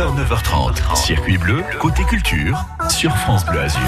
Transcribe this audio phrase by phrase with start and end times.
[0.00, 0.96] 9h, 9h30.
[0.96, 3.80] Circuit bleu, côté culture, sur France Bleu Azur.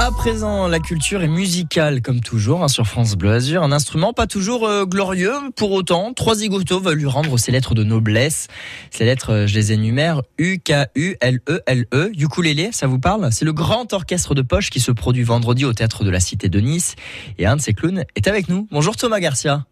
[0.00, 3.62] À présent, la culture est musicale comme toujours hein, sur France Bleu Azur.
[3.62, 5.32] Un instrument pas toujours euh, glorieux.
[5.54, 8.48] Pour autant, trois zigotos veulent lui rendre ses lettres de noblesse.
[8.90, 10.22] Ces lettres, euh, je les énumère.
[10.36, 12.10] U, K, U, L, E, L, E.
[12.18, 13.30] Ukulélé, ça vous parle?
[13.30, 16.48] C'est le grand orchestre de poche qui se produit vendredi au théâtre de la Cité
[16.48, 16.96] de Nice.
[17.38, 18.66] Et un de ses clowns est avec nous.
[18.72, 19.64] Bonjour Thomas Garcia.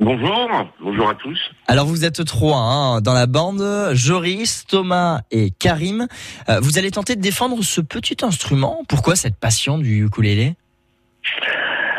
[0.00, 0.48] Bonjour,
[0.80, 1.38] bonjour à tous.
[1.66, 3.62] Alors vous êtes trois hein, dans la bande,
[3.94, 6.06] Joris, Thomas et Karim.
[6.48, 8.82] Euh, vous allez tenter de défendre ce petit instrument.
[8.88, 10.54] Pourquoi cette passion du ukulélé?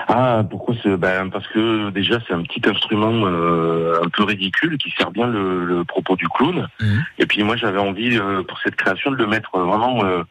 [0.08, 4.78] Ah, pourquoi ce ben, Parce que déjà c'est un petit instrument euh, un peu ridicule
[4.78, 6.68] qui sert bien le, le propos du clown.
[6.80, 7.04] Mhm.
[7.20, 10.24] Et puis moi j'avais envie euh, pour cette création de le mettre vraiment euh,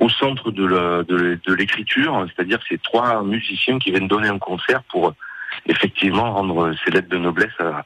[0.00, 4.28] au centre de la- de de l'écriture, c'est-à-dire que c'est trois musiciens qui viennent donner
[4.28, 5.12] un concert pour euh,
[5.66, 7.84] effectivement rendre ces lettres de noblesse à,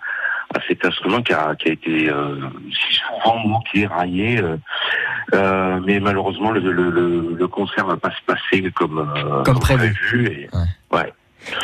[0.55, 2.37] à cet instrument qui a, qui a été euh,
[2.71, 4.41] si souvent moqué, raillé.
[4.43, 4.57] euh,
[5.35, 9.59] euh, mais malheureusement, le, le, le, le concert va pas se passer comme, euh, Comme
[9.59, 10.27] prévu.
[10.27, 10.99] Et, Ouais.
[10.99, 11.13] ouais.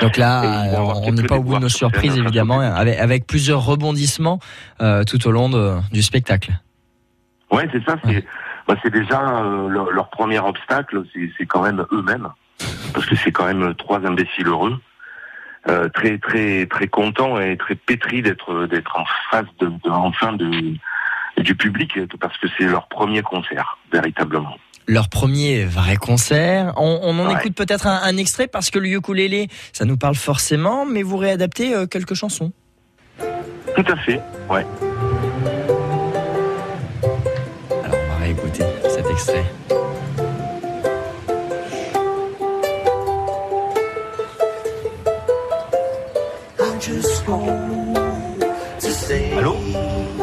[0.00, 0.66] Donc là,
[1.02, 4.38] on n'est pas au bout de nos surprises évidemment, avec, avec plusieurs rebondissements
[4.78, 6.52] tout au long de- du spectacle.
[7.50, 7.96] Ouais, c'est ça.
[8.04, 8.24] C'est
[8.66, 9.20] bah, c'est déjà
[9.68, 12.28] leur, leur premier obstacle, c'est c'est quand même eux-mêmes,
[12.94, 14.80] parce que c'est quand même trois imbéciles heureux,
[15.68, 20.32] euh, très très très contents et très pétris d'être d'être en face de, de- enfin
[20.32, 20.50] de
[21.42, 24.56] du public, parce que c'est leur premier concert véritablement.
[24.86, 26.74] Leur premier vrai concert.
[26.76, 27.34] On, on en Ouais.
[27.40, 31.16] écoute peut-être un, un extrait parce que le ukulélé, ça nous parle forcément, mais vous
[31.16, 32.52] réadaptez euh, quelques chansons.
[33.18, 34.20] Tout à fait.
[34.50, 34.64] Ouais.
[37.82, 39.44] Alors on va réécouter cet extrait.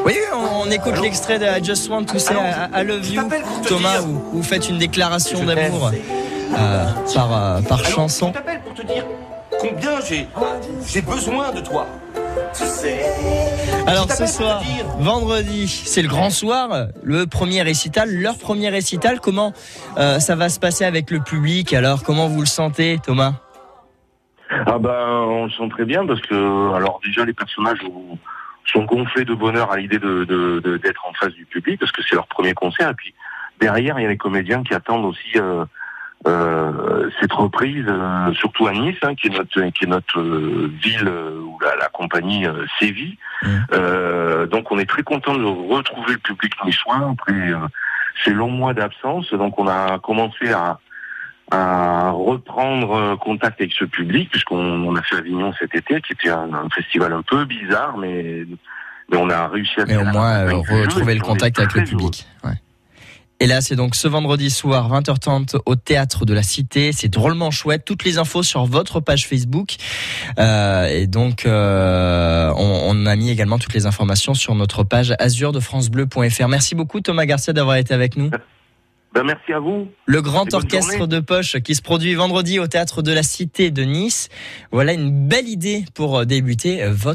[0.06, 3.22] Oui, on, on écoute l'extrait de I Just Want to Say I, I Love You,
[3.68, 5.92] Thomas, où vous faites une déclaration d'amour
[6.58, 8.30] euh, par, euh, par chanson.
[8.30, 9.06] Je t'appelle pour te dire
[9.60, 10.28] combien j'ai
[10.88, 11.86] j'ai besoin de toi.
[13.86, 14.62] Alors ce soir,
[15.00, 19.20] vendredi, c'est le grand soir, le premier récital, leur premier récital.
[19.20, 19.54] Comment
[19.98, 22.04] euh, ça va se passer avec le public Alors?
[22.04, 23.34] Comment vous le sentez, Thomas?
[24.50, 28.18] Ah ben, on le sent très bien parce que, alors déjà, les personnages ont-
[28.66, 31.92] sont gonflés de bonheur à l'idée de de- de- d'être en face du public parce
[31.92, 32.90] que c'est leur premier concert.
[32.90, 33.14] Et puis
[33.60, 35.66] derrière, il y a les comédiens qui attendent aussi euh,
[36.28, 40.72] euh, cette reprise, euh, surtout à Nice, hein, qui est notre qui est notre euh,
[40.82, 43.18] ville euh, où la, la compagnie euh, sévit.
[43.74, 47.58] Euh, donc, on est très content de retrouver le public niçois après euh,
[48.24, 49.34] ces longs mois d'absence.
[49.34, 50.80] Donc, on a commencé à
[51.52, 56.14] à reprendre euh, contact avec ce public, puisqu'on on a fait Avignon cet été, qui
[56.14, 58.46] était un, un festival un peu bizarre, mais,
[59.12, 61.84] mais on a réussi à Mais au moins euh, retrouver et le contact avec le
[61.84, 62.26] public.
[62.44, 62.54] Ouais.
[63.42, 66.92] Et là, c'est donc ce vendredi soir, 20h30, au théâtre de la Cité.
[66.92, 67.84] C'est drôlement chouette.
[67.86, 69.78] Toutes les infos sur votre page Facebook.
[70.38, 75.16] Euh, et donc, euh, on, on a mis également toutes les informations sur notre page
[75.18, 76.48] azur de francebleu.fr.
[76.48, 78.30] Merci beaucoup, Thomas Garcia, d'avoir été avec nous.
[79.14, 79.90] Ben, merci à vous.
[80.06, 83.84] Le grand orchestre de poche qui se produit vendredi au théâtre de la Cité de
[83.84, 84.30] Nice.
[84.72, 87.10] Voilà une belle idée pour débuter votre